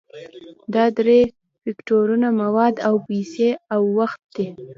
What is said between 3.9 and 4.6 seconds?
وخت دي.